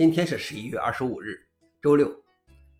[0.00, 1.46] 今天是十一月二十五日，
[1.82, 2.10] 周六。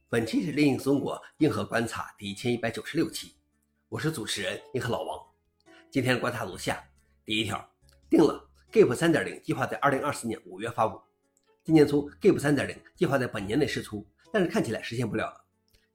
[0.08, 3.34] 本期是《猎鹰中国硬核观察》第一千一百九十六期，
[3.90, 5.20] 我是主持人硬核老王。
[5.90, 6.82] 今天的观察如下：
[7.26, 7.62] 第一条，
[8.08, 10.98] 定了 Gap 三点零计划在二零二四年五月发布。
[11.62, 14.02] 今年初，Gap 三点零计划在本年内试出，
[14.32, 15.44] 但是看起来实现不了了。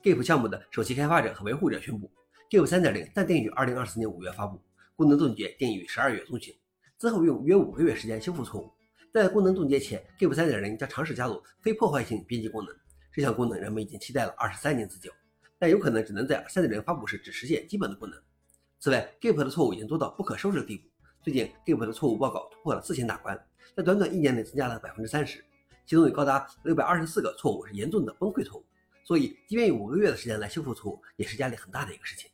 [0.04, 2.07] Gap 项目的首席开发者和维护者宣布
[2.52, 4.62] ，Gap 三点零暂定于二零二四年五月发布，
[4.96, 6.55] 功能冻结定于十二月中旬，
[7.00, 8.71] 之后用约五个月时间修复错误。
[9.16, 12.75] 在功能冻结前，Gap 3.0将尝试加入非破坏性编辑功能。
[13.14, 15.10] 这项功能人们已经期待了二十三年之久，
[15.57, 18.21] 但有可能只能在3.0发布时只实现基本的功能。
[18.78, 20.89] 此外，Gap 的错误已经多到不可收拾的地步。
[21.24, 23.41] 最近，Gap 的错误报告突破了四千大关，
[23.74, 25.41] 在短短一年内增加了百分之三十，
[25.86, 28.66] 其中有高达六百二十四个错误是严重的崩溃错误。
[29.05, 32.30] 所以，即便有五个月的时间来修复错误，也是压力很大的一个事情。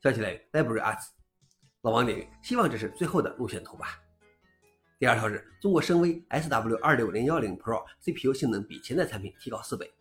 [0.00, 1.08] 消息来源：Library Arts。
[1.82, 4.00] 老王点：希望这是最后的路线图吧。
[4.98, 9.92] 第二条是中国深威 SW 二六零幺零 Pro CPU 性能比前代产品提高四倍。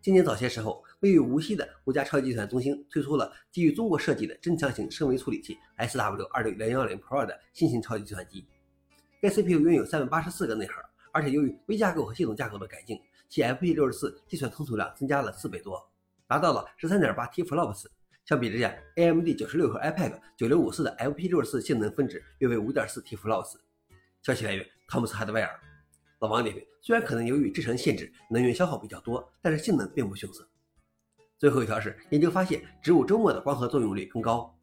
[0.00, 8.46] 今年早些时候，位于无锡的国家超级计算中心推出了基于中国设计的增强型深微处理器 SW 二六零幺零 Pro 的新型超级计算机。
[9.20, 10.80] 该 CPU 拥有三百八十四个内核，
[11.12, 15.86] 而且由于微架构和系统架构的改进，其 FP 六十四计算通俗量增加了四倍多，
[16.26, 17.88] 达到了十三点八 TFLOPS。
[18.24, 23.56] 相比之下，AMD 九十六和 iPad 九六五四的 FP 六十四性能分值约为五点四 TFLOPS。
[24.24, 25.50] 消息来源：汤姆斯·哈德威尔。
[26.20, 30.48] 老王点评：虽然可能由于制程限制，能源消耗比较多，但是性能并不逊色。
[31.36, 34.58] 最后一条是研究发现，植物周末的光合作用率更高。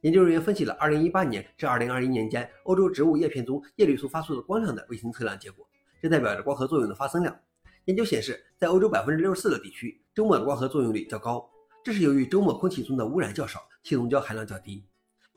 [0.00, 5.68] 研究人员分析了2018年至2021年间欧洲植物叶片中叶绿素发出的光量的卫星测量结果，
[6.00, 7.38] 这代表着光合作用的发生量。
[7.84, 11.46] 研究显示，在欧洲64%的地区，周末的光合作用率较高，
[11.84, 14.82] 这是由于周末空气中的污染较少，气溶胶含量较低。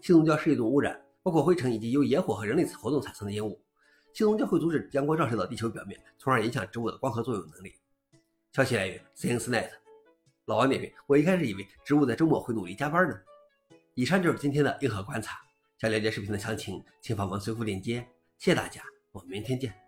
[0.02, 3.62] 气溶胶是一种污染，包括灰尘以及由野火和人类活动产生的烟雾。
[4.16, 7.75] 气溶胶会阻止阳光照射到地球表面，从而影响植物的光合作用能力。
[8.53, 9.69] 消息来源：ScienceNet。
[10.45, 13.19] 老王点评：我一开始以为植物在周末会努力加班呢。
[13.94, 15.38] 以上就是今天的硬核观察。
[15.79, 18.07] 想了解视频的详情，请访问随附链接。
[18.38, 18.81] 谢谢大家，
[19.12, 19.84] 我们明天见。